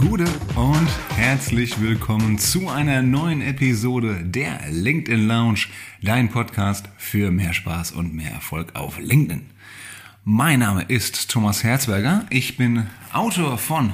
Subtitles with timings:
[0.00, 0.24] Gute
[0.56, 5.66] und herzlich willkommen zu einer neuen Episode der LinkedIn Lounge,
[6.00, 9.42] dein Podcast für mehr Spaß und mehr Erfolg auf LinkedIn.
[10.24, 12.24] Mein Name ist Thomas Herzberger.
[12.30, 13.92] Ich bin Autor von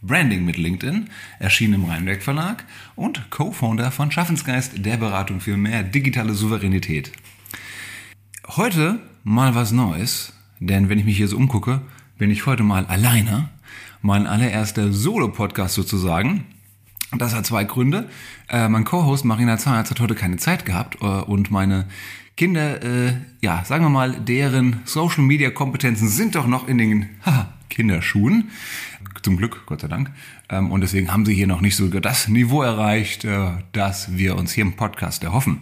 [0.00, 2.64] Branding mit LinkedIn, erschienen im Rheinberg Verlag
[2.96, 7.12] und Co-Founder von Schaffensgeist, der Beratung für mehr digitale Souveränität.
[8.48, 11.82] Heute mal was Neues, denn wenn ich mich hier so umgucke,
[12.16, 13.50] bin ich heute mal alleine
[14.02, 16.44] mein allererster Solo-Podcast sozusagen.
[17.16, 18.08] Das hat zwei Gründe.
[18.48, 21.86] Äh, mein Co-Host Marina Zahnarzt hat heute keine Zeit gehabt äh, und meine
[22.36, 28.50] Kinder, äh, ja, sagen wir mal, deren Social-Media-Kompetenzen sind doch noch in den haha, Kinderschuhen.
[29.22, 30.10] Zum Glück, Gott sei Dank.
[30.48, 34.36] Ähm, und deswegen haben sie hier noch nicht so das Niveau erreicht, äh, das wir
[34.36, 35.60] uns hier im Podcast erhoffen.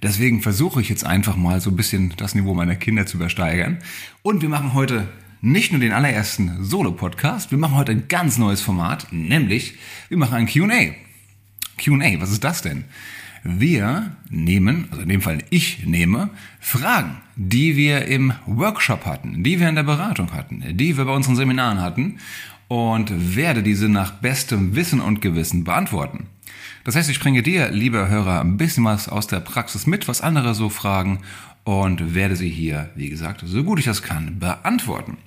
[0.00, 3.78] Deswegen versuche ich jetzt einfach mal so ein bisschen das Niveau meiner Kinder zu übersteigern.
[4.22, 5.08] Und wir machen heute
[5.40, 9.74] nicht nur den allerersten Solo-Podcast, wir machen heute ein ganz neues Format, nämlich
[10.08, 10.94] wir machen ein QA.
[11.76, 12.84] QA, was ist das denn?
[13.44, 19.60] Wir nehmen, also in dem Fall ich nehme, Fragen, die wir im Workshop hatten, die
[19.60, 22.18] wir in der Beratung hatten, die wir bei unseren Seminaren hatten
[22.66, 26.26] und werde diese nach bestem Wissen und Gewissen beantworten.
[26.84, 30.20] Das heißt, ich bringe dir, lieber Hörer, ein bisschen was aus der Praxis mit, was
[30.20, 31.20] andere so fragen
[31.64, 35.18] und werde sie hier, wie gesagt, so gut ich das kann, beantworten.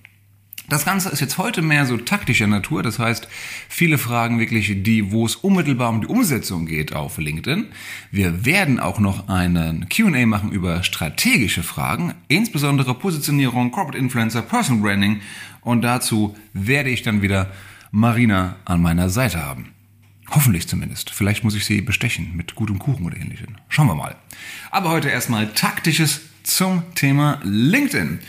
[0.72, 3.28] Das Ganze ist jetzt heute mehr so taktischer Natur, das heißt,
[3.68, 7.66] viele Fragen wirklich, die, wo es unmittelbar um die Umsetzung geht auf LinkedIn.
[8.10, 14.82] Wir werden auch noch einen Q&A machen über strategische Fragen, insbesondere Positionierung, Corporate Influencer, Personal
[14.82, 15.20] Branding
[15.60, 17.52] und dazu werde ich dann wieder
[17.92, 19.74] Marina an meiner Seite haben.
[20.30, 21.10] Hoffentlich zumindest.
[21.10, 23.58] Vielleicht muss ich sie bestechen mit gutem Kuchen oder ähnlichem.
[23.68, 24.16] Schauen wir mal.
[24.70, 28.20] Aber heute erstmal taktisches zum Thema LinkedIn.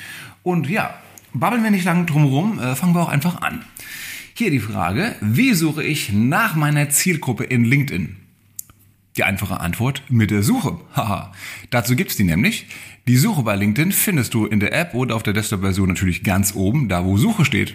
[0.42, 0.92] Und ja,
[1.34, 3.64] babbeln wir nicht lange drumherum, äh, fangen wir auch einfach an.
[4.34, 8.16] Hier die Frage, wie suche ich nach meiner Zielgruppe in LinkedIn?
[9.16, 10.80] Die einfache Antwort mit der Suche.
[10.96, 11.32] Haha.
[11.70, 12.66] Dazu gibt's die nämlich.
[13.06, 16.54] Die Suche bei LinkedIn findest du in der App oder auf der Desktop-Version natürlich ganz
[16.54, 17.74] oben, da wo Suche steht.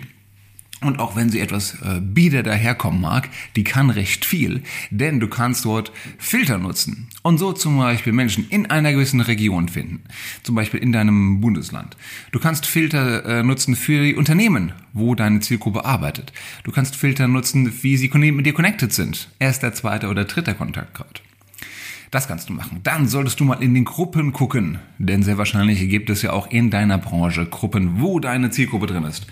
[0.79, 4.61] Und auch wenn sie etwas äh, bieder daherkommen mag, die kann recht viel,
[4.91, 9.69] denn du kannst dort Filter nutzen und so zum Beispiel Menschen in einer gewissen Region
[9.69, 10.03] finden,
[10.43, 11.97] zum Beispiel in deinem Bundesland.
[12.31, 16.31] Du kannst Filter äh, nutzen für die Unternehmen, wo deine Zielgruppe arbeitet.
[16.63, 19.29] Du kannst Filter nutzen, wie sie mit dir connected sind.
[19.39, 21.23] Erster, zweiter oder dritter Kontaktgrad.
[22.11, 22.79] Das kannst du machen.
[22.83, 26.47] Dann solltest du mal in den Gruppen gucken, denn sehr wahrscheinlich gibt es ja auch
[26.47, 29.27] in deiner Branche Gruppen, wo deine Zielgruppe drin ist.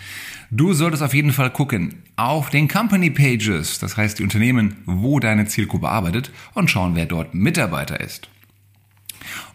[0.51, 5.19] Du solltest auf jeden Fall gucken auf den Company Pages, das heißt die Unternehmen, wo
[5.19, 8.29] deine Zielgruppe arbeitet und schauen, wer dort Mitarbeiter ist.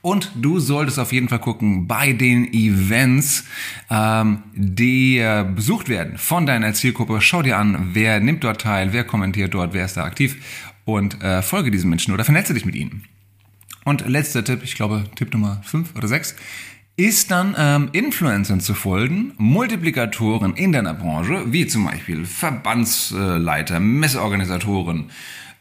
[0.03, 3.45] Und du solltest auf jeden Fall gucken bei den Events,
[3.91, 7.21] ähm, die äh, besucht werden von deiner Zielgruppe.
[7.21, 11.23] Schau dir an, wer nimmt dort teil, wer kommentiert dort, wer ist da aktiv und
[11.23, 13.05] äh, folge diesen Menschen oder vernetze dich mit ihnen.
[13.85, 16.37] Und letzter Tipp, ich glaube Tipp Nummer 5 oder 6,
[16.97, 25.11] ist dann ähm, Influencern zu folgen, Multiplikatoren in deiner Branche, wie zum Beispiel Verbandsleiter, Messeorganisatoren,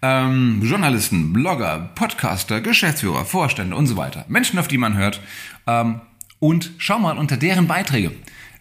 [0.01, 4.25] ähm, Journalisten, Blogger, Podcaster, Geschäftsführer, Vorstände und so weiter.
[4.27, 5.21] Menschen, auf die man hört.
[5.65, 6.01] Ähm,
[6.39, 8.11] und schau mal unter deren Beiträge.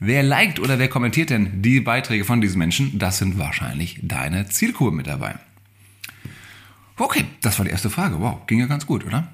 [0.01, 2.99] Wer liked oder wer kommentiert denn die Beiträge von diesen Menschen?
[2.99, 5.35] Das sind wahrscheinlich deine Zielgruppe mit dabei.
[6.99, 8.21] Okay, das war die erste Frage.
[8.21, 9.29] Wow, ging ja ganz gut, oder?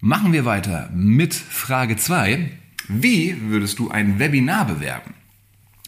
[0.00, 2.50] Machen wir weiter mit Frage 2.
[2.88, 5.14] Wie würdest du ein Webinar bewerben?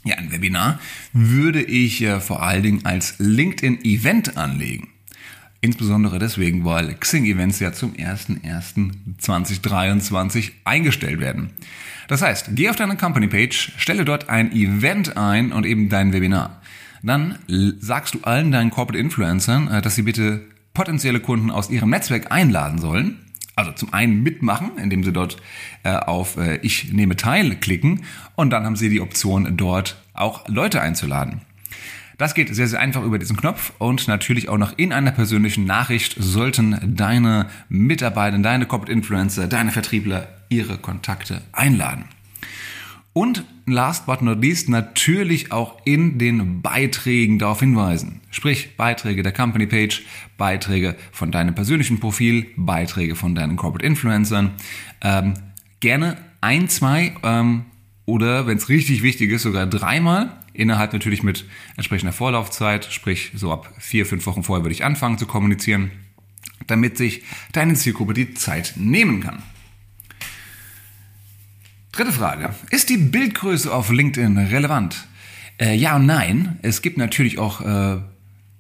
[0.05, 0.79] Ja, ein Webinar
[1.13, 4.91] würde ich äh, vor allen Dingen als LinkedIn-Event anlegen.
[5.61, 11.51] Insbesondere deswegen, weil Xing-Events ja zum 01.01.2023 eingestellt werden.
[12.07, 16.63] Das heißt, geh auf deine Company-Page, stelle dort ein Event ein und eben dein Webinar.
[17.03, 17.39] Dann
[17.81, 22.33] sagst du allen deinen Corporate Influencern, äh, dass sie bitte potenzielle Kunden aus ihrem Netzwerk
[22.33, 23.19] einladen sollen
[23.55, 25.37] also zum einen mitmachen, indem Sie dort
[25.83, 28.05] äh, auf äh, Ich nehme teil klicken
[28.35, 31.43] und dann haben Sie die Option, dort auch Leute einzuladen.
[32.19, 35.65] Das geht sehr, sehr einfach über diesen Knopf und natürlich auch noch in einer persönlichen
[35.65, 42.05] Nachricht sollten deine Mitarbeiter, deine Corporate Influencer, deine Vertriebler ihre Kontakte einladen.
[43.15, 48.21] Und last but not least natürlich auch in den Beiträgen darauf hinweisen.
[48.31, 50.03] Sprich Beiträge der Company Page,
[50.39, 54.53] Beiträge von deinem persönlichen Profil, Beiträge von deinen Corporate Influencern.
[55.03, 55.35] Ähm,
[55.81, 57.67] gerne ein, zwei ähm,
[58.07, 60.39] oder wenn es richtig wichtig ist, sogar dreimal.
[60.55, 61.45] Innerhalb natürlich mit
[61.77, 65.91] entsprechender Vorlaufzeit, sprich so ab vier, fünf Wochen vorher würde ich anfangen zu kommunizieren,
[66.67, 67.23] damit sich
[67.53, 69.43] deine Zielgruppe die Zeit nehmen kann.
[71.93, 72.55] Dritte Frage.
[72.71, 75.07] Ist die Bildgröße auf LinkedIn relevant?
[75.61, 76.59] Äh, ja und nein.
[76.63, 78.01] Es gibt natürlich auch äh,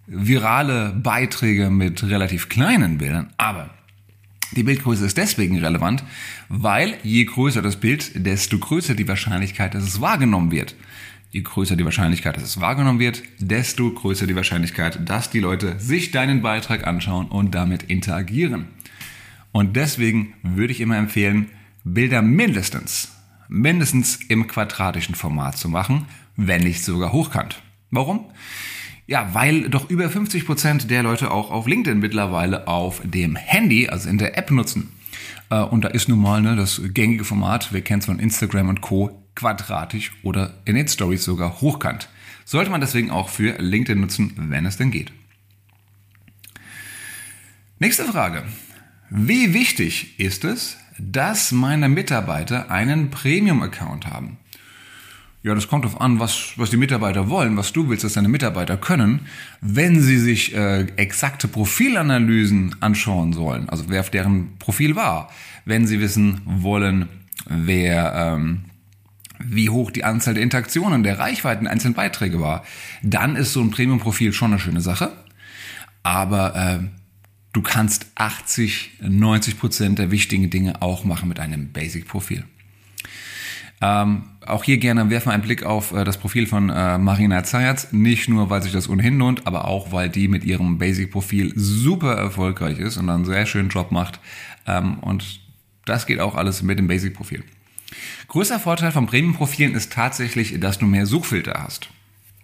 [0.07, 3.71] virale Beiträge mit relativ kleinen Bildern, aber
[4.55, 6.05] die Bildgröße ist deswegen relevant,
[6.51, 10.75] weil je größer das Bild, desto größer die Wahrscheinlichkeit, dass es wahrgenommen wird.
[11.31, 15.81] Je größer die Wahrscheinlichkeit, dass es wahrgenommen wird, desto größer die Wahrscheinlichkeit, dass die Leute
[15.81, 18.67] sich deinen Beitrag anschauen und damit interagieren.
[19.53, 21.49] Und deswegen würde ich immer empfehlen,
[21.85, 23.12] Bilder mindestens,
[23.53, 26.07] mindestens im quadratischen Format zu machen,
[26.37, 27.63] wenn nicht sogar hochkant.
[27.91, 28.31] Warum?
[29.07, 33.89] Ja, weil doch über 50 Prozent der Leute auch auf LinkedIn mittlerweile auf dem Handy,
[33.89, 34.93] also in der App nutzen.
[35.51, 38.71] Äh, und da ist nun mal ne, das gängige Format, wir kennen es von Instagram
[38.71, 42.09] und Co., quadratisch oder in den Stories sogar hochkant.
[42.45, 45.13] Sollte man deswegen auch für LinkedIn nutzen, wenn es denn geht.
[47.79, 48.45] Nächste Frage.
[49.11, 50.77] Wie wichtig ist es,
[51.11, 54.39] dass meine Mitarbeiter einen Premium-Account haben?
[55.43, 58.29] Ja, das kommt darauf an, was, was die Mitarbeiter wollen, was du willst, dass deine
[58.29, 59.27] Mitarbeiter können.
[59.61, 65.31] Wenn sie sich äh, exakte Profilanalysen anschauen sollen, also wer auf deren Profil war,
[65.65, 67.09] wenn sie wissen wollen,
[67.49, 68.65] wer ähm,
[69.45, 72.65] wie hoch die Anzahl der Interaktionen, der Reichweiten einzelnen Beiträge war,
[73.03, 75.13] dann ist so ein Premium-Profil schon eine schöne Sache.
[76.05, 77.02] Aber äh,
[77.53, 82.45] du kannst 80, 90 Prozent der wichtigen Dinge auch machen mit einem Basic-Profil.
[83.81, 87.43] Ähm, auch hier gerne werfen wir einen Blick auf äh, das Profil von äh, Marina
[87.43, 87.93] Zayatz.
[87.93, 92.15] Nicht nur, weil sich das ohnehin lohnt, aber auch, weil die mit ihrem Basic-Profil super
[92.15, 94.21] erfolgreich ist und einen sehr schönen Job macht.
[94.67, 95.41] Ähm, und
[95.85, 97.43] das geht auch alles mit dem Basic-Profil.
[98.29, 101.89] Größter Vorteil von Premium-Profilen ist tatsächlich, dass du mehr Suchfilter hast.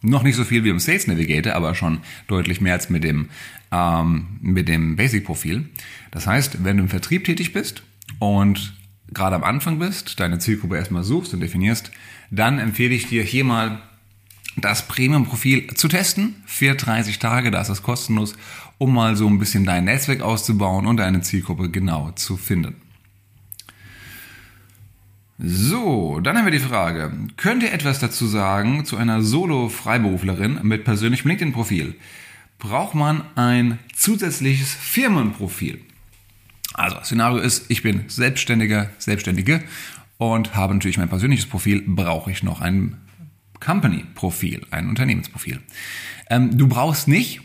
[0.01, 1.99] Noch nicht so viel wie im Sales Navigator, aber schon
[2.29, 3.29] deutlich mehr als mit dem,
[3.73, 5.69] ähm, mit dem Basic-Profil.
[6.11, 7.83] Das heißt, wenn du im Vertrieb tätig bist
[8.19, 8.75] und
[9.13, 11.91] gerade am Anfang bist, deine Zielgruppe erstmal suchst und definierst,
[12.31, 13.81] dann empfehle ich dir hier mal
[14.57, 16.37] das Premium-Profil zu testen.
[16.47, 18.35] Für 30 Tage, da ist es kostenlos,
[18.79, 22.77] um mal so ein bisschen dein Netzwerk auszubauen und deine Zielgruppe genau zu finden.
[25.41, 27.13] So, dann haben wir die Frage.
[27.37, 31.95] Könnt ihr etwas dazu sagen zu einer Solo-Freiberuflerin mit persönlichem LinkedIn-Profil?
[32.59, 35.81] Braucht man ein zusätzliches Firmenprofil?
[36.75, 39.63] Also, Szenario ist, ich bin Selbstständiger, Selbstständige
[40.17, 42.97] und habe natürlich mein persönliches Profil, brauche ich noch ein
[43.61, 45.61] Company-Profil, ein Unternehmensprofil.
[46.31, 47.43] Ähm, du brauchst nicht,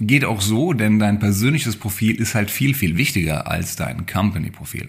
[0.00, 4.88] geht auch so, denn dein persönliches Profil ist halt viel, viel wichtiger als dein Company-Profil.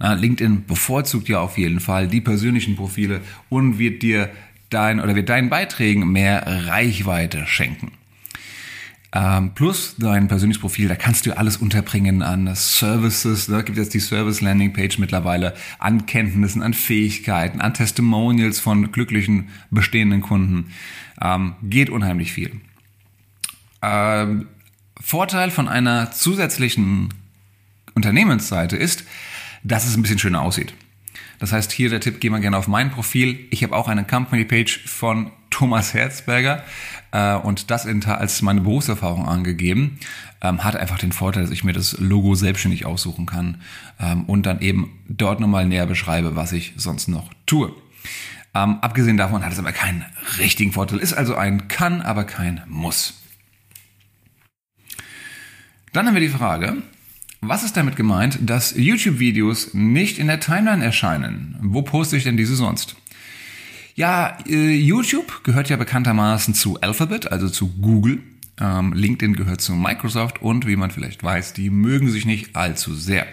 [0.00, 4.30] LinkedIn bevorzugt ja auf jeden Fall die persönlichen Profile und wird dir
[4.70, 7.92] dein oder wird deinen Beiträgen mehr Reichweite schenken.
[9.12, 13.88] Ähm, plus dein persönliches Profil, da kannst du alles unterbringen an Services, da gibt es
[13.88, 20.72] die Service Landing Page mittlerweile, an Kenntnissen, an Fähigkeiten, an Testimonials von glücklichen bestehenden Kunden.
[21.22, 22.60] Ähm, geht unheimlich viel.
[23.80, 24.48] Ähm,
[25.00, 27.14] Vorteil von einer zusätzlichen
[27.94, 29.04] Unternehmensseite ist,
[29.66, 30.74] dass es ein bisschen schöner aussieht.
[31.38, 33.46] Das heißt, hier der Tipp, geh mal gerne auf mein Profil.
[33.50, 36.64] Ich habe auch eine Company-Page von Thomas Herzberger
[37.12, 39.98] äh, und das als meine Berufserfahrung angegeben.
[40.40, 43.62] Ähm, hat einfach den Vorteil, dass ich mir das Logo selbstständig aussuchen kann
[44.00, 47.74] ähm, und dann eben dort nochmal näher beschreibe, was ich sonst noch tue.
[48.54, 50.04] Ähm, abgesehen davon hat es aber keinen
[50.38, 50.98] richtigen Vorteil.
[50.98, 53.22] Ist also ein kann, aber kein muss.
[55.92, 56.82] Dann haben wir die Frage,
[57.40, 61.56] was ist damit gemeint, dass YouTube-Videos nicht in der Timeline erscheinen?
[61.60, 62.96] Wo poste ich denn diese sonst?
[63.94, 68.22] Ja, äh, YouTube gehört ja bekanntermaßen zu Alphabet, also zu Google.
[68.60, 72.94] Ähm, LinkedIn gehört zu Microsoft und wie man vielleicht weiß, die mögen sich nicht allzu
[72.94, 73.26] sehr.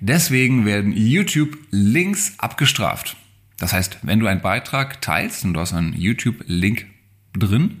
[0.00, 3.16] Deswegen werden YouTube-Links abgestraft.
[3.58, 6.86] Das heißt, wenn du einen Beitrag teilst und du hast einen YouTube-Link
[7.34, 7.78] drin,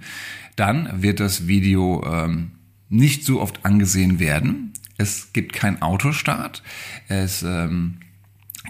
[0.56, 2.52] dann wird das Video ähm,
[2.88, 6.62] nicht so oft angesehen werden, es gibt keinen Autostart,
[7.08, 7.98] es ähm,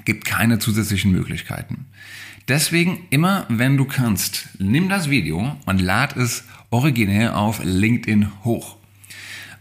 [0.04, 1.86] gibt keine zusätzlichen Möglichkeiten.
[2.48, 8.76] Deswegen immer, wenn du kannst, nimm das Video und lad es originär auf LinkedIn hoch.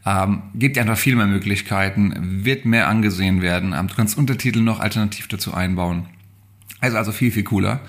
[0.05, 3.73] Ähm, gibt dir einfach viel mehr Möglichkeiten, wird mehr angesehen werden.
[3.73, 6.07] Ähm, du kannst Untertitel noch alternativ dazu einbauen.
[6.81, 7.79] Also also viel, viel cooler.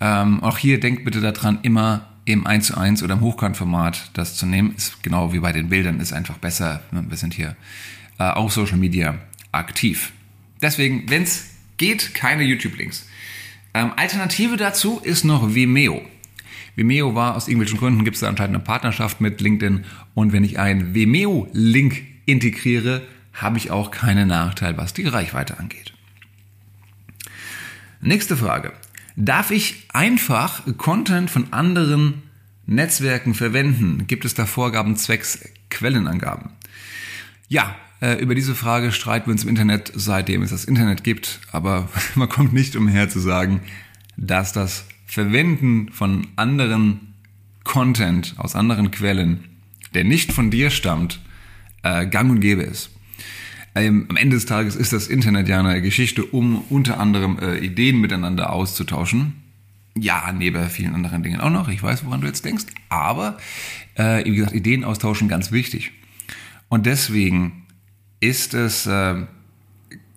[0.00, 4.36] Ähm, auch hier denk bitte daran, immer im 1 zu 1 oder im Hochkantformat das
[4.36, 4.74] zu nehmen.
[4.76, 6.82] Ist genau wie bei den Bildern, ist einfach besser.
[6.90, 7.56] Wir sind hier
[8.18, 9.18] äh, auf Social Media
[9.52, 10.12] aktiv.
[10.60, 13.06] Deswegen, wenn es geht, keine YouTube-Links.
[13.74, 16.02] Ähm, Alternative dazu ist noch Vimeo.
[16.74, 19.84] Vimeo war aus irgendwelchen Gründen, gibt es da anscheinend eine Partnerschaft mit LinkedIn
[20.14, 25.92] und wenn ich einen Vimeo-Link integriere, habe ich auch keinen Nachteil, was die Reichweite angeht.
[28.00, 28.72] Nächste Frage.
[29.16, 32.22] Darf ich einfach Content von anderen
[32.66, 34.06] Netzwerken verwenden?
[34.06, 36.50] Gibt es da Vorgaben zwecks Quellenangaben?
[37.48, 41.40] Ja, äh, über diese Frage streiten wir uns im Internet, seitdem es das Internet gibt,
[41.52, 43.60] aber man kommt nicht umher zu sagen,
[44.16, 47.14] dass das Verwenden von anderen
[47.64, 49.44] Content aus anderen Quellen,
[49.94, 51.20] der nicht von dir stammt,
[51.82, 52.90] äh, gang und gäbe ist.
[53.74, 57.58] Ähm, am Ende des Tages ist das Internet ja eine Geschichte, um unter anderem äh,
[57.58, 59.34] Ideen miteinander auszutauschen.
[59.96, 61.68] Ja, neben vielen anderen Dingen auch noch.
[61.68, 62.66] Ich weiß, woran du jetzt denkst.
[62.88, 63.38] Aber,
[63.94, 65.92] äh, wie gesagt, Ideen austauschen ganz wichtig.
[66.68, 67.66] Und deswegen
[68.20, 69.14] ist es, äh,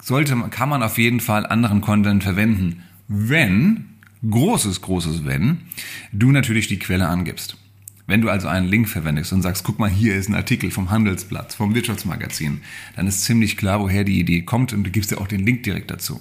[0.02, 3.90] sollte, kann man auf jeden Fall anderen Content verwenden, wenn,
[4.30, 5.60] großes, großes Wenn,
[6.12, 7.58] du natürlich die Quelle angibst.
[8.08, 10.90] Wenn du also einen Link verwendest und sagst, guck mal, hier ist ein Artikel vom
[10.90, 12.62] Handelsblatt, vom Wirtschaftsmagazin,
[12.96, 15.64] dann ist ziemlich klar, woher die Idee kommt und du gibst dir auch den Link
[15.64, 16.20] direkt dazu.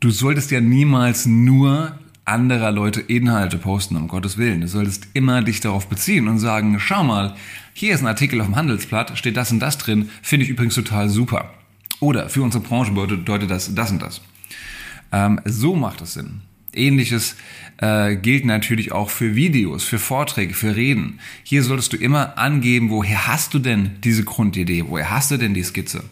[0.00, 1.98] Du solltest ja niemals nur
[2.30, 4.60] anderer Leute Inhalte posten, um Gottes Willen.
[4.60, 7.34] Du solltest immer dich darauf beziehen und sagen, schau mal,
[7.74, 10.74] hier ist ein Artikel auf dem Handelsblatt, steht das und das drin, finde ich übrigens
[10.74, 11.52] total super.
[11.98, 14.20] Oder für unsere Branche bedeutet das das und das.
[15.12, 16.40] Ähm, so macht es Sinn.
[16.72, 17.36] Ähnliches
[17.78, 21.18] äh, gilt natürlich auch für Videos, für Vorträge, für Reden.
[21.42, 25.52] Hier solltest du immer angeben, woher hast du denn diese Grundidee, woher hast du denn
[25.52, 26.04] die Skizze.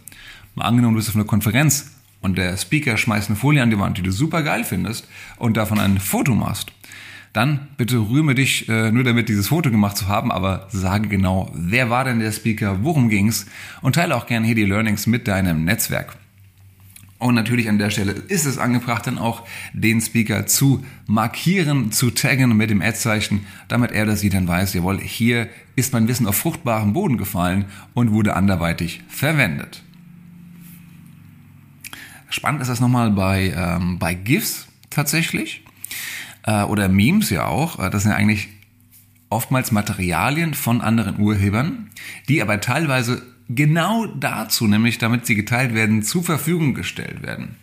[0.56, 1.92] Mal angenommen, du bist auf einer Konferenz
[2.28, 5.56] und der Speaker schmeißt eine Folie an die Wand, die du super geil findest und
[5.56, 6.72] davon ein Foto machst,
[7.32, 11.50] dann bitte rühme dich äh, nur damit, dieses Foto gemacht zu haben, aber sage genau,
[11.54, 13.46] wer war denn der Speaker, worum ging's
[13.82, 16.16] und teile auch gerne hier die Learnings mit deinem Netzwerk.
[17.18, 22.10] Und natürlich an der Stelle ist es angebracht, dann auch den Speaker zu markieren, zu
[22.10, 26.28] taggen mit dem Ad-Zeichen, damit er das sieht, dann weiß, jawohl, hier ist mein Wissen
[26.28, 29.82] auf fruchtbaren Boden gefallen und wurde anderweitig verwendet.
[32.30, 35.62] Spannend ist das nochmal bei, ähm, bei GIFs tatsächlich
[36.44, 37.78] äh, oder Memes ja auch.
[37.78, 38.48] Äh, das sind ja eigentlich
[39.30, 41.90] oftmals Materialien von anderen Urhebern,
[42.28, 47.56] die aber teilweise genau dazu, nämlich damit sie geteilt werden, zur Verfügung gestellt werden.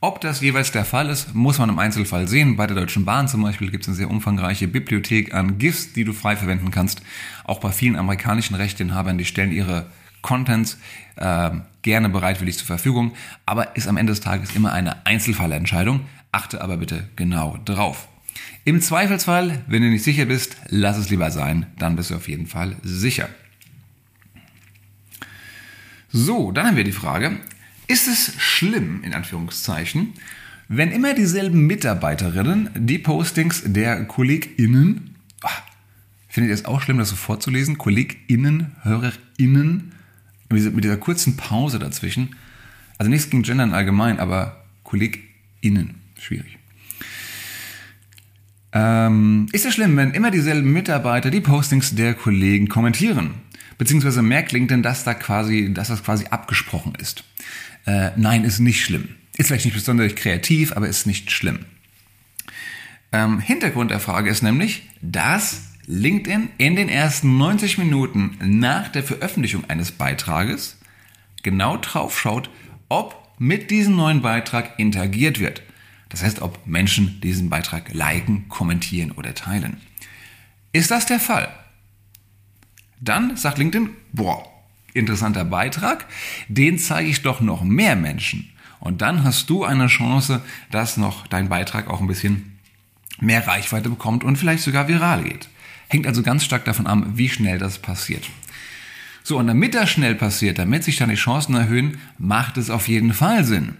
[0.00, 2.56] Ob das jeweils der Fall ist, muss man im Einzelfall sehen.
[2.56, 6.04] Bei der Deutschen Bahn zum Beispiel gibt es eine sehr umfangreiche Bibliothek an GIFs, die
[6.04, 7.02] du frei verwenden kannst.
[7.42, 9.86] Auch bei vielen amerikanischen Rechteinhabern, die stellen ihre
[10.22, 10.78] Contents
[11.16, 11.50] äh,
[11.82, 13.12] gerne bereitwillig zur Verfügung,
[13.46, 16.00] aber ist am Ende des Tages immer eine Einzelfallentscheidung.
[16.32, 18.08] Achte aber bitte genau drauf.
[18.64, 22.28] Im Zweifelsfall, wenn du nicht sicher bist, lass es lieber sein, dann bist du auf
[22.28, 23.28] jeden Fall sicher.
[26.10, 27.38] So, dann haben wir die Frage,
[27.86, 30.14] ist es schlimm, in Anführungszeichen,
[30.68, 35.62] wenn immer dieselben Mitarbeiterinnen die Postings der KollegInnen, ach,
[36.28, 37.78] findet ihr es auch schlimm, das so vorzulesen?
[37.78, 39.92] KollegInnen, HörerInnen,
[40.50, 42.36] mit dieser kurzen Pause dazwischen.
[42.96, 46.58] Also nichts gegen Gendern allgemein, aber KollegInnen, schwierig.
[48.72, 53.34] Ähm, ist es schlimm, wenn immer dieselben Mitarbeiter die Postings der Kollegen kommentieren?
[53.78, 57.24] Beziehungsweise merkt LinkedIn, dass da quasi, dass das quasi abgesprochen ist.
[57.86, 59.10] Äh, nein, ist nicht schlimm.
[59.36, 61.60] Ist vielleicht nicht besonders kreativ, aber ist nicht schlimm.
[63.12, 69.02] Ähm, Hintergrund der Frage ist nämlich, dass LinkedIn in den ersten 90 Minuten nach der
[69.02, 70.76] Veröffentlichung eines Beitrages
[71.42, 72.50] genau drauf schaut,
[72.90, 75.62] ob mit diesem neuen Beitrag interagiert wird.
[76.10, 79.78] Das heißt, ob Menschen diesen Beitrag liken, kommentieren oder teilen.
[80.72, 81.48] Ist das der Fall?
[83.00, 84.44] Dann sagt LinkedIn, boah,
[84.92, 86.04] interessanter Beitrag,
[86.48, 88.50] den zeige ich doch noch mehr Menschen.
[88.78, 92.58] Und dann hast du eine Chance, dass noch dein Beitrag auch ein bisschen
[93.20, 95.48] mehr Reichweite bekommt und vielleicht sogar viral geht.
[95.88, 98.28] Hängt also ganz stark davon ab, wie schnell das passiert.
[99.22, 102.88] So, und damit das schnell passiert, damit sich dann die Chancen erhöhen, macht es auf
[102.88, 103.74] jeden Fall Sinn,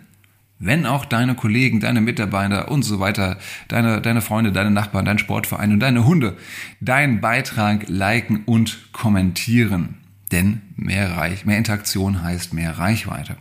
[0.58, 3.38] wenn auch deine Kollegen, deine Mitarbeiter und so weiter,
[3.68, 6.36] deine, deine Freunde, deine Nachbarn, dein Sportverein und deine Hunde
[6.80, 9.94] deinen Beitrag liken und kommentieren.
[10.32, 13.36] Denn mehr, Reich, mehr Interaktion heißt mehr Reichweite.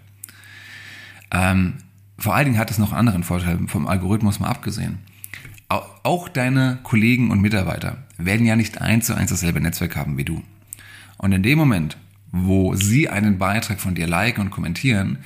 [1.31, 1.73] Ähm,
[2.17, 4.99] vor allen Dingen hat es noch anderen Vorteil vom Algorithmus mal abgesehen.
[5.69, 10.23] Auch deine Kollegen und Mitarbeiter werden ja nicht eins zu eins dasselbe Netzwerk haben wie
[10.23, 10.41] du.
[11.17, 11.97] Und in dem Moment,
[12.31, 15.19] wo sie einen Beitrag von dir liken und kommentieren,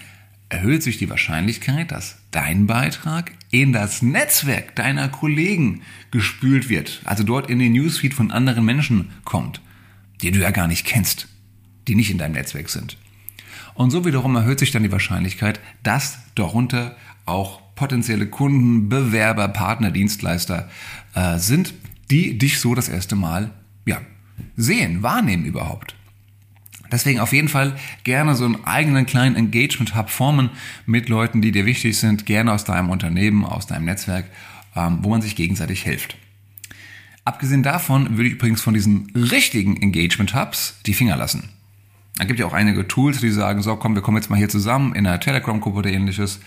[0.50, 5.82] erhöht sich die Wahrscheinlichkeit, dass dein Beitrag in das Netzwerk deiner Kollegen
[6.12, 9.62] gespült wird, also dort in den Newsfeed von anderen Menschen kommt,
[10.22, 11.28] die du ja gar nicht kennst,
[11.88, 12.98] die nicht in deinem Netzwerk sind.
[13.74, 19.90] Und so wiederum erhöht sich dann die Wahrscheinlichkeit, dass darunter auch potenzielle Kunden, Bewerber, Partner,
[19.90, 20.70] Dienstleister
[21.16, 21.74] äh, sind,
[22.12, 23.50] die dich so das erste Mal
[23.88, 24.00] ja,
[24.56, 25.96] sehen, wahrnehmen überhaupt.
[26.92, 30.52] Deswegen auf jeden Fall gerne so einen eigenen kleinen Engagement-Hub formen
[30.86, 34.26] mit Leuten, die dir wichtig sind, gerne aus deinem Unternehmen, aus deinem Netzwerk,
[34.76, 36.18] ähm, wo man sich gegenseitig hilft.
[37.26, 41.50] Abgesehen davon würde ich übrigens von diesen richtigen Engagement Hubs die Finger lassen.
[42.18, 44.50] Da gibt ja auch einige Tools, die sagen, so komm, wir kommen jetzt mal hier
[44.50, 46.42] zusammen in einer Telegram-Gruppe oder ähnliches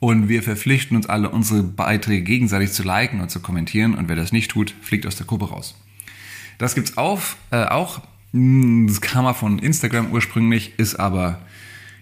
[0.00, 4.16] und wir verpflichten uns alle, unsere Beiträge gegenseitig zu liken und zu kommentieren und wer
[4.16, 5.74] das nicht tut, fliegt aus der Gruppe raus.
[6.58, 8.02] Das gibt's auf, äh, auch.
[8.32, 11.40] Hm, das kam mal von Instagram ursprünglich, ist aber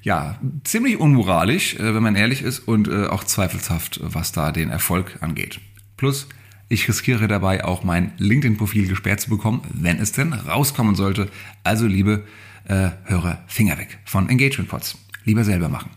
[0.03, 4.71] ja ziemlich unmoralisch, äh, wenn man ehrlich ist und äh, auch zweifelshaft, was da den
[4.71, 5.61] Erfolg angeht.
[5.97, 6.29] Plus,
[6.69, 11.31] ich riskiere dabei auch mein LinkedIn-Profil gesperrt zu bekommen, wenn es denn rauskommen sollte.
[11.63, 12.25] Also liebe
[12.65, 14.99] äh, Hörer, Finger weg von Engagement Pods.
[15.25, 15.91] Lieber selber machen.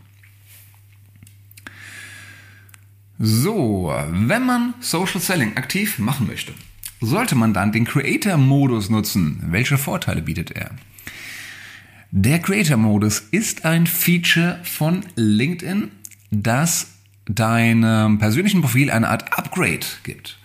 [3.22, 6.54] So, wenn man Social Selling aktiv machen möchte,
[7.02, 9.44] sollte man dann den Creator-Modus nutzen.
[9.48, 10.72] Welche Vorteile bietet er?
[12.12, 15.92] Der Creator-Modus ist ein Feature von LinkedIn,
[16.32, 16.94] das
[17.26, 20.40] deinem persönlichen Profil eine Art Upgrade gibt.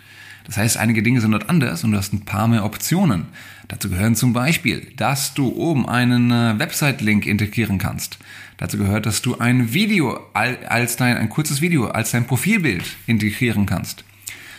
[0.44, 3.26] Das heißt, einige Dinge sind dort anders und du hast ein paar mehr Optionen.
[3.68, 8.18] Dazu gehören zum Beispiel, dass du oben einen äh, Website-Link integrieren kannst.
[8.56, 13.66] Dazu gehört, dass du ein Video als dein, ein kurzes Video als dein Profilbild integrieren
[13.66, 14.04] kannst.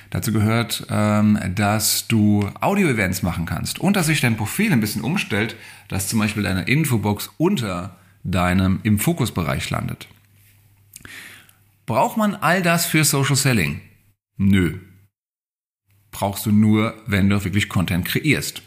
[0.10, 5.02] Dazu gehört, ähm, dass du Audio-Events machen kannst und dass sich dein Profil ein bisschen
[5.02, 5.56] umstellt,
[5.88, 10.08] dass zum Beispiel deine Infobox unter deinem im Fokusbereich landet.
[11.86, 13.82] Braucht man all das für Social Selling?
[14.38, 14.80] Nö,
[16.12, 18.62] brauchst du nur, wenn du wirklich Content kreierst.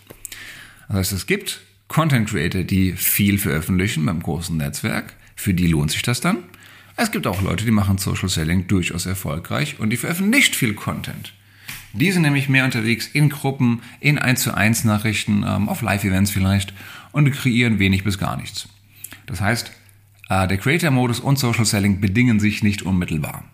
[0.88, 5.14] Das heißt, es gibt Content Creator, die viel veröffentlichen beim großen Netzwerk.
[5.34, 6.38] Für die lohnt sich das dann.
[6.96, 10.74] Es gibt auch Leute, die machen Social Selling durchaus erfolgreich und die veröffentlichen nicht viel
[10.74, 11.32] Content.
[11.92, 16.30] Die sind nämlich mehr unterwegs in Gruppen, in 1 zu 1 Nachrichten, ähm, auf Live-Events
[16.30, 16.74] vielleicht
[17.12, 18.68] und kreieren wenig bis gar nichts.
[19.26, 19.72] Das heißt,
[20.28, 23.44] äh, der Creator-Modus und Social Selling bedingen sich nicht unmittelbar.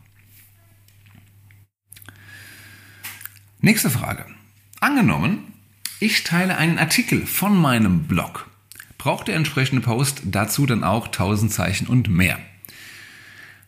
[3.61, 4.27] Nächste Frage.
[4.81, 5.54] Angenommen,
[6.01, 8.49] ich teile einen Artikel von meinem Blog.
[8.99, 12.39] Braucht der entsprechende Post dazu dann auch 1000 Zeichen und mehr?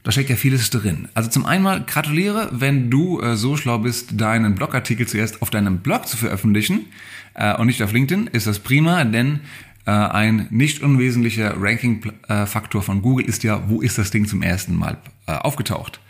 [0.03, 1.09] Da steckt ja vieles drin.
[1.15, 5.79] Also zum einen gratuliere, wenn du äh, so schlau bist, deinen Blogartikel zuerst auf deinem
[5.79, 6.87] Blog zu veröffentlichen
[7.35, 9.41] äh, und nicht auf LinkedIn, ist das prima, denn
[9.85, 14.77] äh, ein nicht unwesentlicher Ranking-Faktor von Google ist ja, wo ist das Ding zum ersten
[14.77, 16.01] Mal äh, aufgetaucht.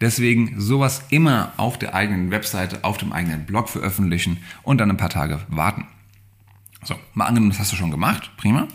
[0.00, 4.96] Deswegen sowas immer auf der eigenen Webseite, auf dem eigenen Blog veröffentlichen und dann ein
[4.96, 5.86] paar Tage warten.
[6.82, 8.66] So, mal angenommen, das hast du schon gemacht, prima.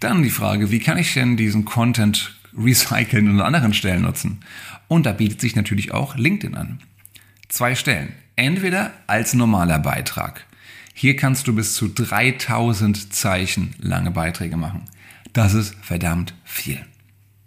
[0.00, 4.40] Dann die Frage, wie kann ich denn diesen Content recyceln und an anderen Stellen nutzen?
[4.86, 6.80] Und da bietet sich natürlich auch LinkedIn an.
[7.48, 8.12] Zwei Stellen.
[8.36, 10.46] Entweder als normaler Beitrag.
[10.94, 14.82] Hier kannst du bis zu 3000 Zeichen lange Beiträge machen.
[15.32, 16.84] Das ist verdammt viel.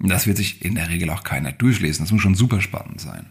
[0.03, 2.05] Das wird sich in der Regel auch keiner durchlesen.
[2.05, 3.27] Das muss schon super spannend sein.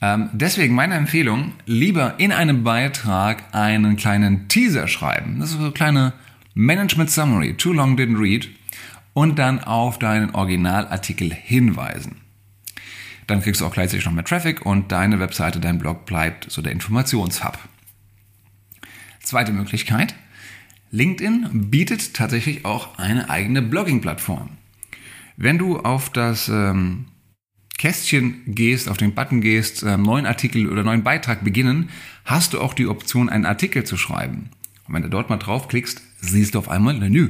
[0.00, 5.40] Ähm, deswegen meine Empfehlung, lieber in einem Beitrag einen kleinen Teaser schreiben.
[5.40, 6.12] Das ist so eine kleine
[6.54, 8.48] Management Summary, too long didn't read,
[9.12, 12.16] und dann auf deinen Originalartikel hinweisen.
[13.26, 16.62] Dann kriegst du auch gleichzeitig noch mehr Traffic und deine Webseite, dein Blog bleibt so
[16.62, 17.58] der Informationshub.
[19.20, 20.14] Zweite Möglichkeit,
[20.90, 24.57] LinkedIn bietet tatsächlich auch eine eigene Blogging-Plattform.
[25.40, 27.04] Wenn du auf das ähm,
[27.78, 31.90] Kästchen gehst, auf den Button gehst, ähm, neuen Artikel oder neuen Beitrag beginnen,
[32.24, 34.50] hast du auch die Option, einen Artikel zu schreiben.
[34.88, 37.28] Und wenn du dort mal draufklickst, siehst du auf einmal, Menü.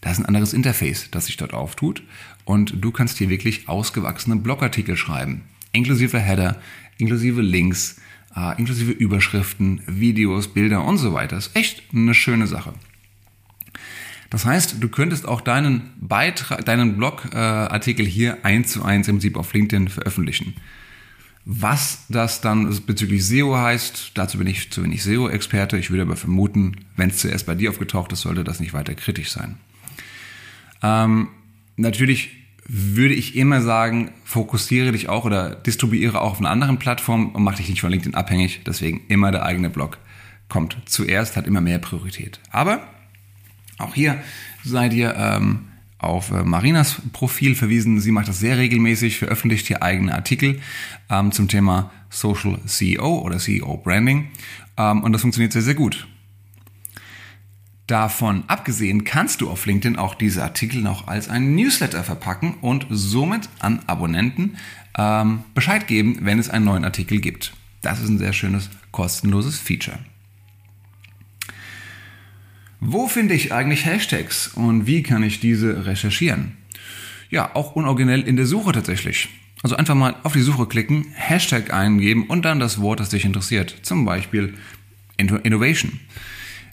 [0.00, 2.04] Da ist ein anderes Interface, das sich dort auftut.
[2.44, 5.42] Und du kannst hier wirklich ausgewachsene Blogartikel schreiben.
[5.72, 6.62] Inklusive Header,
[6.98, 8.00] inklusive Links,
[8.36, 11.36] äh, inklusive Überschriften, Videos, Bilder und so weiter.
[11.36, 12.72] Ist echt eine schöne Sache.
[14.30, 19.36] Das heißt, du könntest auch deinen Beitrag, deinen Blogartikel hier eins zu eins im Prinzip
[19.36, 20.54] auf LinkedIn veröffentlichen.
[21.50, 25.78] Was das dann bezüglich SEO heißt, dazu bin ich zu wenig SEO-Experte.
[25.78, 28.94] Ich würde aber vermuten, wenn es zuerst bei dir aufgetaucht ist, sollte das nicht weiter
[28.94, 29.56] kritisch sein.
[30.82, 31.28] Ähm,
[31.76, 32.32] natürlich
[32.66, 37.42] würde ich immer sagen, fokussiere dich auch oder distribuiere auch auf einer anderen Plattform und
[37.42, 38.60] mach dich nicht von LinkedIn abhängig.
[38.66, 39.96] Deswegen immer der eigene Blog
[40.50, 42.40] kommt zuerst, hat immer mehr Priorität.
[42.50, 42.86] Aber
[43.78, 44.22] auch hier
[44.64, 48.00] seid ihr ähm, auf äh, Marinas Profil verwiesen.
[48.00, 50.60] Sie macht das sehr regelmäßig, veröffentlicht hier eigene Artikel
[51.10, 54.28] ähm, zum Thema Social CEO oder CEO Branding.
[54.76, 56.06] Ähm, und das funktioniert sehr, sehr gut.
[57.88, 62.86] Davon abgesehen kannst du auf LinkedIn auch diese Artikel noch als einen Newsletter verpacken und
[62.90, 64.58] somit an Abonnenten
[64.96, 67.54] ähm, Bescheid geben, wenn es einen neuen Artikel gibt.
[67.80, 69.98] Das ist ein sehr schönes kostenloses Feature.
[72.80, 76.56] Wo finde ich eigentlich Hashtags und wie kann ich diese recherchieren?
[77.30, 79.28] Ja, auch unoriginell in der Suche tatsächlich.
[79.62, 83.24] Also einfach mal auf die Suche klicken, Hashtag eingeben und dann das Wort, das dich
[83.24, 83.74] interessiert.
[83.82, 84.54] Zum Beispiel
[85.16, 85.98] Innovation.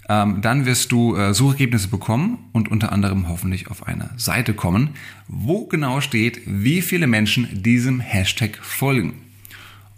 [0.08, 4.91] Ähm, dann wirst du äh, Suchergebnisse bekommen und unter anderem hoffentlich auf eine Seite kommen,
[5.28, 9.13] wo genau steht, wie viele Menschen diesem Hashtag folgen.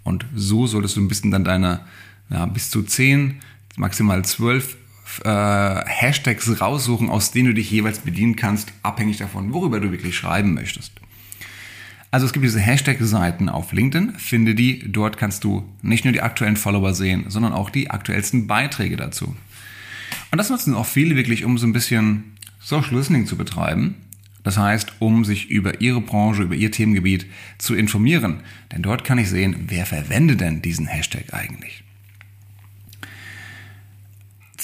[0.04, 1.82] Und so solltest du ein bisschen dann deine
[2.30, 3.41] ja, bis zu 10,
[3.76, 4.78] maximal 12
[5.24, 5.30] äh,
[5.86, 10.54] Hashtags raussuchen, aus denen du dich jeweils bedienen kannst, abhängig davon, worüber du wirklich schreiben
[10.54, 10.93] möchtest.
[12.10, 16.22] Also es gibt diese Hashtag-Seiten auf LinkedIn, finde die, dort kannst du nicht nur die
[16.22, 19.36] aktuellen Follower sehen, sondern auch die aktuellsten Beiträge dazu.
[20.32, 23.96] Und das nutzen auch viele wirklich, um so ein bisschen Social Listening zu betreiben.
[24.43, 27.26] Das heißt, um sich über ihre Branche, über ihr Themengebiet
[27.58, 28.41] zu informieren.
[28.72, 31.84] Denn dort kann ich sehen, wer verwendet denn diesen Hashtag eigentlich.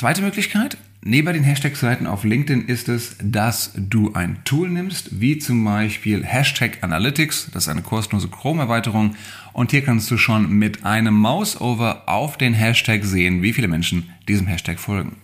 [0.03, 5.37] Zweite Möglichkeit, neben den Hashtag-Seiten auf LinkedIn ist es, dass du ein Tool nimmst, wie
[5.37, 7.51] zum Beispiel Hashtag Analytics.
[7.53, 9.15] Das ist eine kostenlose Chrome-Erweiterung.
[9.53, 14.09] Und hier kannst du schon mit einem Mouse-Over auf den Hashtag sehen, wie viele Menschen
[14.27, 15.15] diesem Hashtag folgen.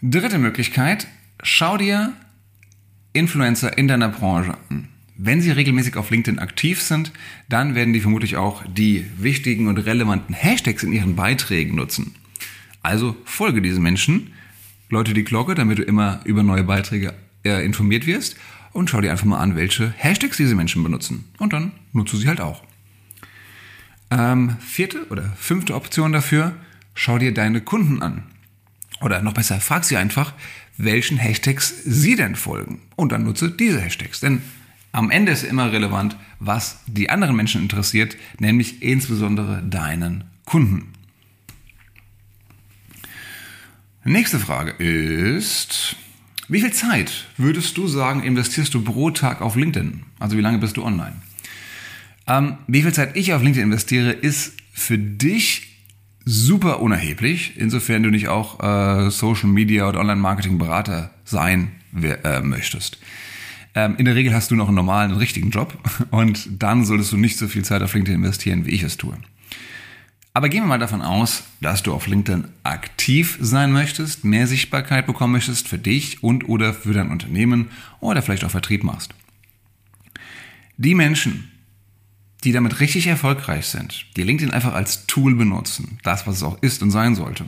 [0.00, 1.06] Dritte Möglichkeit,
[1.42, 2.14] schau dir
[3.12, 4.88] Influencer in deiner Branche an.
[5.18, 7.12] Wenn sie regelmäßig auf LinkedIn aktiv sind,
[7.50, 12.14] dann werden die vermutlich auch die wichtigen und relevanten Hashtags in ihren Beiträgen nutzen.
[12.88, 14.32] Also folge diesen Menschen,
[14.88, 17.12] läute die Glocke, damit du immer über neue Beiträge
[17.44, 18.36] äh, informiert wirst
[18.72, 21.24] und schau dir einfach mal an, welche Hashtags diese Menschen benutzen.
[21.36, 22.62] Und dann nutze sie halt auch.
[24.10, 26.54] Ähm, vierte oder fünfte Option dafür,
[26.94, 28.22] schau dir deine Kunden an.
[29.02, 30.32] Oder noch besser, frag sie einfach,
[30.78, 32.80] welchen Hashtags sie denn folgen.
[32.96, 34.20] Und dann nutze diese Hashtags.
[34.20, 34.40] Denn
[34.92, 40.94] am Ende ist immer relevant, was die anderen Menschen interessiert, nämlich insbesondere deinen Kunden.
[44.08, 45.94] Nächste Frage ist,
[46.48, 50.02] wie viel Zeit würdest du sagen, investierst du pro Tag auf LinkedIn?
[50.18, 51.16] Also wie lange bist du online?
[52.26, 55.76] Ähm, wie viel Zeit ich auf LinkedIn investiere, ist für dich
[56.24, 62.98] super unerheblich, insofern du nicht auch äh, Social Media oder Online-Marketing-Berater sein äh, möchtest.
[63.74, 65.76] Ähm, in der Regel hast du noch einen normalen, richtigen Job
[66.10, 69.18] und dann solltest du nicht so viel Zeit auf LinkedIn investieren, wie ich es tue.
[70.38, 75.04] Aber gehen wir mal davon aus, dass du auf LinkedIn aktiv sein möchtest, mehr Sichtbarkeit
[75.04, 79.16] bekommen möchtest für dich und oder für dein Unternehmen oder vielleicht auch Vertrieb machst.
[80.76, 81.50] Die Menschen,
[82.44, 86.62] die damit richtig erfolgreich sind, die LinkedIn einfach als Tool benutzen, das, was es auch
[86.62, 87.44] ist und sein sollte,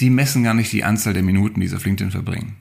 [0.00, 2.56] die messen gar nicht die Anzahl der Minuten, die sie auf LinkedIn verbringen.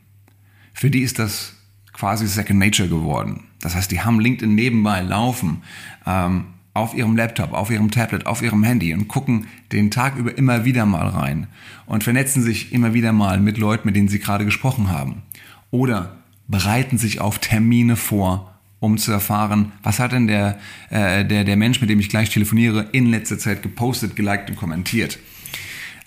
[0.73, 1.53] Für die ist das
[1.93, 3.45] quasi Second Nature geworden.
[3.61, 5.63] Das heißt, die haben LinkedIn nebenbei laufen,
[6.05, 6.47] ähm,
[6.79, 10.65] auf ihrem Laptop, auf ihrem Tablet, auf ihrem Handy und gucken den Tag über immer
[10.65, 11.47] wieder mal rein
[11.85, 15.23] und vernetzen sich immer wieder mal mit Leuten, mit denen sie gerade gesprochen haben.
[15.71, 20.57] Oder bereiten sich auf Termine vor um zu erfahren, was hat denn der,
[20.89, 24.55] äh, der, der Mensch, mit dem ich gleich telefoniere, in letzter Zeit gepostet, geliked und
[24.55, 25.19] kommentiert.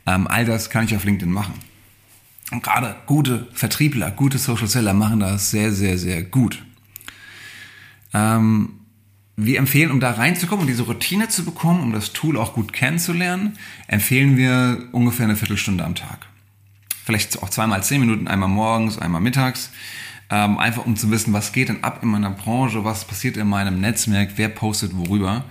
[0.06, 1.52] Ähm, all das kann ich auf LinkedIn machen.
[2.50, 6.64] Und gerade gute Vertriebler, gute Social Seller machen das sehr, sehr, sehr gut.
[8.14, 8.70] Ähm,
[9.36, 12.72] wir empfehlen, um da reinzukommen und diese Routine zu bekommen, um das Tool auch gut
[12.72, 16.26] kennenzulernen, empfehlen wir ungefähr eine Viertelstunde am Tag.
[17.04, 19.70] Vielleicht auch zweimal zehn Minuten, einmal morgens, einmal mittags
[20.32, 23.46] ähm, einfach um zu wissen, was geht denn ab in meiner Branche, was passiert in
[23.46, 25.44] meinem Netzwerk, wer postet worüber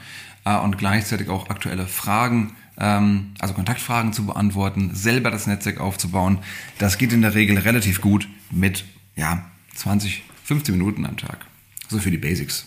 [0.43, 6.39] äh, und gleichzeitig auch aktuelle Fragen, ähm, also Kontaktfragen zu beantworten, selber das Netzwerk aufzubauen.
[6.79, 8.83] Das geht in der Regel relativ gut mit
[9.15, 11.45] ja, 20, 15 Minuten am Tag.
[11.87, 12.65] So für die Basics.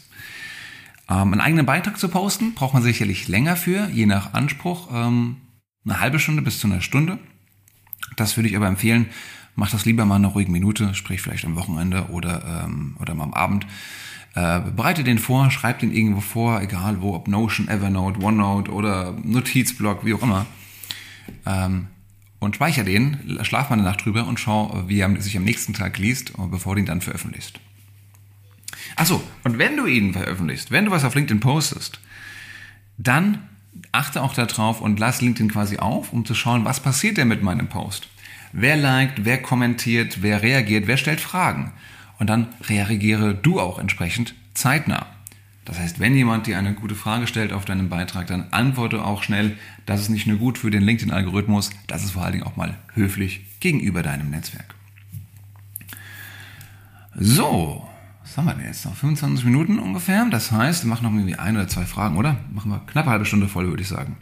[1.08, 4.88] Ähm, einen eigenen Beitrag zu posten, braucht man sicherlich länger für, je nach Anspruch.
[4.92, 5.36] Ähm,
[5.84, 7.18] eine halbe Stunde bis zu einer Stunde.
[8.16, 9.06] Das würde ich aber empfehlen,
[9.54, 13.24] mach das lieber mal eine ruhige Minute, sprich vielleicht am Wochenende oder, ähm, oder mal
[13.24, 13.66] am Abend.
[14.34, 19.12] Äh, bereite den vor, schreib den irgendwo vor, egal wo, ob Notion, Evernote, OneNote oder
[19.22, 20.46] Notizblock, wie auch immer.
[21.46, 21.88] Ähm,
[22.40, 25.72] und speicher den, schlaf mal eine Nacht drüber und schau, wie er sich am nächsten
[25.72, 27.60] Tag liest, bevor du ihn dann veröffentlichst.
[28.96, 32.00] Achso, und wenn du ihn veröffentlichst, wenn du was auf LinkedIn postest,
[32.96, 33.38] dann
[33.92, 37.42] achte auch darauf und lass LinkedIn quasi auf, um zu schauen, was passiert denn mit
[37.42, 38.08] meinem Post.
[38.52, 41.72] Wer liked, wer kommentiert, wer reagiert, wer stellt Fragen.
[42.18, 45.06] Und dann reagiere du auch entsprechend zeitnah.
[45.64, 49.22] Das heißt, wenn jemand dir eine gute Frage stellt auf deinem Beitrag, dann antworte auch
[49.22, 49.56] schnell.
[49.86, 52.76] Das ist nicht nur gut für den LinkedIn-Algorithmus, das ist vor allen Dingen auch mal
[52.92, 54.74] höflich gegenüber deinem Netzwerk.
[57.16, 57.88] So,
[58.24, 58.96] was haben wir denn jetzt noch?
[58.96, 60.26] 25 Minuten ungefähr.
[60.30, 62.38] Das heißt, wir machen noch irgendwie ein oder zwei Fragen, oder?
[62.50, 64.16] Machen wir knapp eine halbe Stunde voll, würde ich sagen.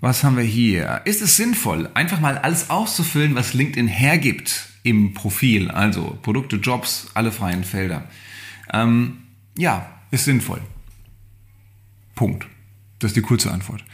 [0.00, 1.02] Was haben wir hier?
[1.04, 5.70] Ist es sinnvoll, einfach mal alles auszufüllen, was LinkedIn hergibt im Profil?
[5.70, 8.02] Also Produkte, Jobs, alle freien Felder.
[8.72, 9.18] Ähm,
[9.56, 10.60] ja, ist sinnvoll.
[12.16, 12.48] Punkt.
[12.98, 13.84] Das ist die kurze Antwort.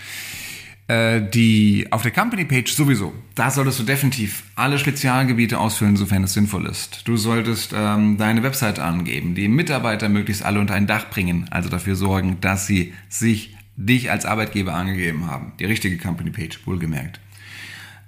[0.89, 3.13] Äh, die auf der Company Page sowieso.
[3.35, 7.03] Da solltest du definitiv alle Spezialgebiete ausfüllen, sofern es sinnvoll ist.
[7.05, 11.69] Du solltest ähm, deine Webseite angeben, die Mitarbeiter möglichst alle unter ein Dach bringen, also
[11.69, 15.53] dafür sorgen, dass sie sich dich als Arbeitgeber angegeben haben.
[15.61, 17.21] Die richtige Company Page, wohlgemerkt.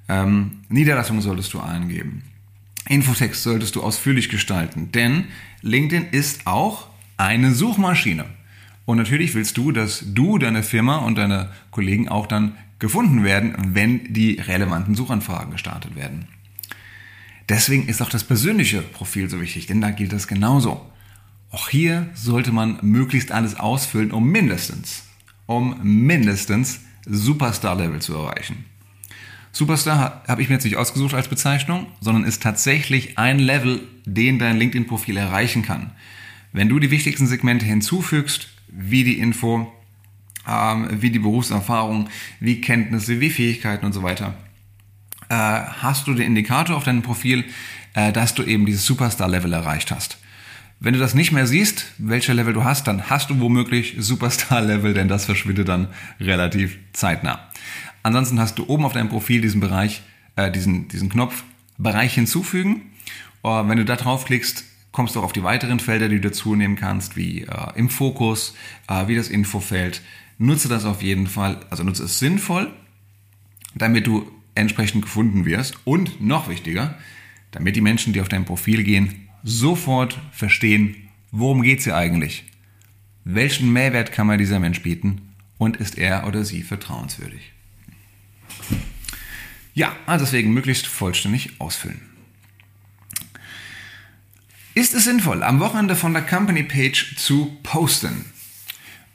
[0.09, 2.23] Ähm, Niederlassung solltest du eingeben.
[2.89, 5.25] Infotext solltest du ausführlich gestalten, denn
[5.61, 6.89] LinkedIn ist auch
[7.19, 8.25] eine Suchmaschine.
[8.87, 13.55] Und natürlich willst du, dass du, deine Firma und deine Kollegen auch dann gefunden werden,
[13.75, 16.27] wenn die relevanten Suchanfragen gestartet werden.
[17.49, 20.91] Deswegen ist auch das persönliche Profil so wichtig, denn da gilt das genauso.
[21.51, 25.05] Auch hier sollte man möglichst alles ausfüllen, um mindestens,
[25.47, 28.65] um mindestens Superstar-Level zu erreichen.
[29.53, 34.39] Superstar habe ich mir jetzt nicht ausgesucht als Bezeichnung, sondern ist tatsächlich ein Level, den
[34.39, 35.91] dein LinkedIn-Profil erreichen kann.
[36.53, 39.73] Wenn du die wichtigsten Segmente hinzufügst, wie die Info,
[40.51, 42.09] ähm, wie die Berufserfahrung,
[42.41, 44.35] wie Kenntnisse, wie Fähigkeiten und so weiter.
[45.29, 47.45] Äh, hast du den Indikator auf deinem Profil,
[47.95, 50.19] äh, dass du eben dieses Superstar-Level erreicht hast.
[50.81, 54.95] Wenn du das nicht mehr siehst, welcher Level du hast, dann hast du womöglich Superstar-Level,
[54.95, 57.49] denn das verschwindet dann relativ zeitnah.
[58.03, 60.03] Ansonsten hast du oben auf deinem Profil diesen Bereich,
[60.37, 61.45] äh, diesen, diesen Knopf
[61.79, 62.83] Bereich hinzufügen.
[63.43, 66.55] Uh, wenn du da draufklickst, kommst du auch auf die weiteren Felder, die du dazu
[66.55, 68.55] nehmen kannst, wie äh, im Fokus,
[68.89, 70.03] äh, wie das Infofeld,
[70.41, 72.73] nutze das auf jeden Fall, also nutze es sinnvoll,
[73.75, 76.99] damit du entsprechend gefunden wirst und noch wichtiger,
[77.51, 80.97] damit die Menschen, die auf dein Profil gehen, sofort verstehen,
[81.31, 82.45] worum geht es hier eigentlich?
[83.25, 87.53] Welchen Mehrwert kann man dieser Mensch bieten und ist er oder sie vertrauenswürdig?
[89.75, 92.01] Ja, also deswegen möglichst vollständig ausfüllen.
[94.75, 98.25] Ist es sinnvoll, am Wochenende von der Company Page zu posten?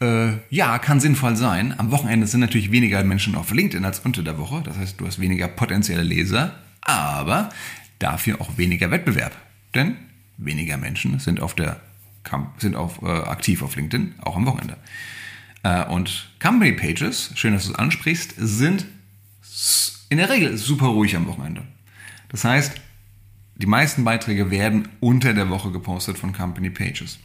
[0.01, 1.73] Äh, ja, kann sinnvoll sein.
[1.77, 4.61] Am Wochenende sind natürlich weniger Menschen auf LinkedIn als unter der Woche.
[4.63, 7.49] Das heißt, du hast weniger potenzielle Leser, aber
[7.99, 9.35] dafür auch weniger Wettbewerb.
[9.73, 9.95] Denn
[10.37, 11.79] weniger Menschen sind auf der
[12.57, 14.77] sind auf, äh, aktiv auf LinkedIn, auch am Wochenende.
[15.63, 18.87] Äh, und Company Pages, schön, dass du es ansprichst, sind
[20.09, 21.63] in der Regel super ruhig am Wochenende.
[22.29, 22.73] Das heißt,
[23.57, 27.19] die meisten Beiträge werden unter der Woche gepostet von Company Pages.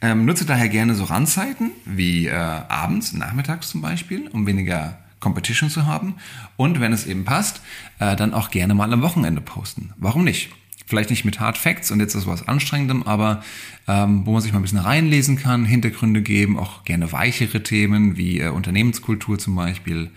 [0.00, 5.70] Ähm, nutze daher gerne so Randzeiten wie äh, abends, nachmittags zum Beispiel, um weniger Competition
[5.70, 6.14] zu haben.
[6.56, 7.60] Und wenn es eben passt,
[7.98, 9.92] äh, dann auch gerne mal am Wochenende posten.
[9.96, 10.50] Warum nicht?
[10.86, 13.44] Vielleicht nicht mit Hard Facts und jetzt ist was Anstrengendem, aber
[13.86, 18.16] ähm, wo man sich mal ein bisschen reinlesen kann, Hintergründe geben, auch gerne weichere Themen
[18.16, 20.10] wie äh, Unternehmenskultur zum Beispiel.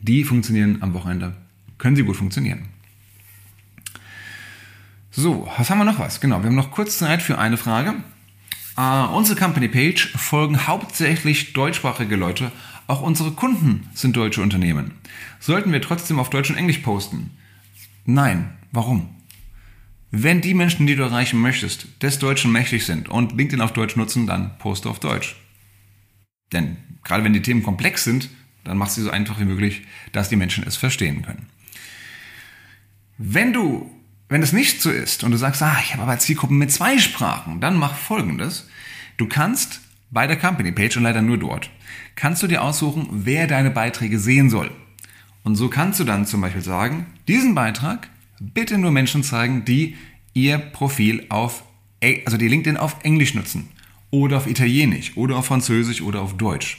[0.00, 1.34] Die funktionieren am Wochenende,
[1.78, 2.68] können sie gut funktionieren.
[5.10, 6.20] So, was haben wir noch was?
[6.20, 7.94] Genau, wir haben noch kurz Zeit für eine Frage.
[8.78, 12.52] Uh, unsere Company Page folgen hauptsächlich deutschsprachige Leute.
[12.86, 14.92] Auch unsere Kunden sind deutsche Unternehmen.
[15.40, 17.32] Sollten wir trotzdem auf Deutsch und Englisch posten?
[18.04, 18.56] Nein.
[18.70, 19.08] Warum?
[20.12, 23.96] Wenn die Menschen, die du erreichen möchtest, des Deutschen mächtig sind und LinkedIn auf Deutsch
[23.96, 25.34] nutzen, dann poste auf Deutsch.
[26.52, 28.30] Denn gerade wenn die Themen komplex sind,
[28.62, 31.46] dann mach sie so einfach wie möglich, dass die Menschen es verstehen können.
[33.16, 33.90] Wenn du
[34.28, 36.98] wenn es nicht so ist und du sagst, ah, ich habe aber Zielgruppen mit zwei
[36.98, 38.67] Sprachen, dann mach folgendes.
[39.18, 39.80] Du kannst
[40.12, 41.70] bei der Company Page und leider nur dort,
[42.14, 44.70] kannst du dir aussuchen, wer deine Beiträge sehen soll.
[45.42, 49.96] Und so kannst du dann zum Beispiel sagen, diesen Beitrag bitte nur Menschen zeigen, die
[50.34, 51.64] ihr Profil auf,
[52.24, 53.68] also die LinkedIn auf Englisch nutzen
[54.10, 56.78] oder auf Italienisch oder auf Französisch oder auf Deutsch.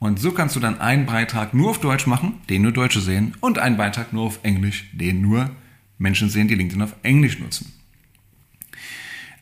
[0.00, 3.36] Und so kannst du dann einen Beitrag nur auf Deutsch machen, den nur Deutsche sehen,
[3.40, 5.50] und einen Beitrag nur auf Englisch, den nur
[5.98, 7.72] Menschen sehen, die LinkedIn auf Englisch nutzen.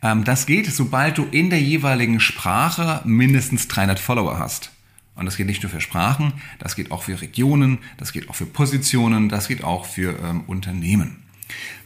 [0.02, 4.70] Ähm, das geht, sobald du in der jeweiligen Sprache mindestens 300 Follower hast.
[5.14, 8.34] Und das geht nicht nur für Sprachen, das geht auch für Regionen, das geht auch
[8.34, 11.22] für Positionen, das geht auch für ähm, Unternehmen.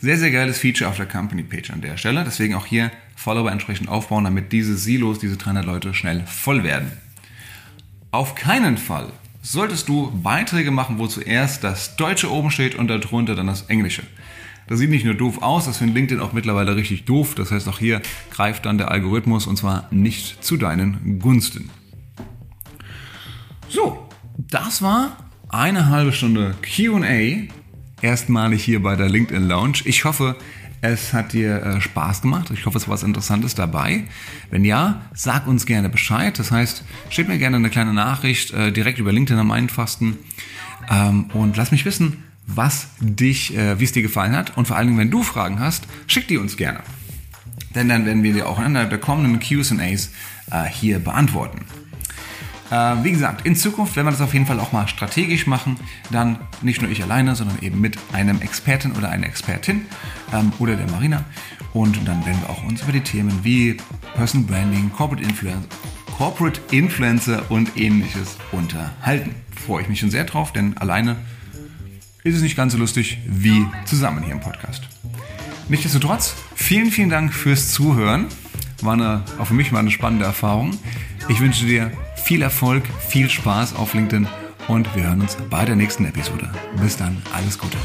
[0.01, 2.23] Sehr, sehr geiles Feature auf der Company Page an der Stelle.
[2.25, 6.93] Deswegen auch hier Follower entsprechend aufbauen, damit diese Silos, diese 300 Leute schnell voll werden.
[8.13, 13.35] Auf keinen Fall solltest du Beiträge machen, wo zuerst das Deutsche oben steht und darunter
[13.35, 14.03] dann das Englische.
[14.69, 17.35] Das sieht nicht nur doof aus, das findet LinkedIn auch mittlerweile richtig doof.
[17.35, 21.71] Das heißt, auch hier greift dann der Algorithmus und zwar nicht zu deinen Gunsten.
[23.69, 25.17] So, das war
[25.49, 27.49] eine halbe Stunde QA.
[28.03, 29.79] Erstmalig hier bei der LinkedIn Lounge.
[29.85, 30.37] Ich hoffe,
[30.83, 32.51] es hat dir äh, Spaß gemacht.
[32.51, 34.05] Ich hoffe, es war was Interessantes dabei.
[34.51, 36.39] Wenn ja, sag uns gerne Bescheid.
[36.39, 40.19] Das heißt, schick mir gerne eine kleine Nachricht äh, direkt über LinkedIn am einfachsten
[40.91, 44.57] ähm, und lass mich wissen, was dich, äh, wie es dir gefallen hat.
[44.57, 46.81] Und vor allen Dingen, wenn du Fragen hast, schick die uns gerne.
[47.75, 50.11] Denn dann werden wir dir auch in einer der kommenden QAs
[50.51, 51.67] äh, hier beantworten.
[52.71, 55.77] Äh, wie gesagt, in Zukunft werden wir das auf jeden Fall auch mal strategisch machen.
[56.11, 59.87] Dann nicht nur ich alleine, sondern eben mit einem Experten oder einer Expertin
[60.33, 61.25] ähm, oder der Marina.
[61.73, 63.77] Und dann werden wir auch uns über die Themen wie
[64.15, 65.67] Personal Branding, Corporate Influence,
[66.17, 69.35] Corporate Influencer und ähnliches unterhalten.
[69.67, 71.17] Freue ich mich schon sehr drauf, denn alleine
[72.27, 74.83] ist es nicht ganz so lustig wie zusammen hier im Podcast.
[75.69, 78.27] Nichtsdestotrotz, vielen, vielen Dank fürs Zuhören.
[78.83, 80.77] War eine, auch für mich mal eine spannende Erfahrung.
[81.29, 84.27] Ich wünsche dir viel Erfolg, viel Spaß auf LinkedIn
[84.67, 86.51] und wir hören uns bei der nächsten Episode.
[86.81, 87.79] Bis dann, alles Gute.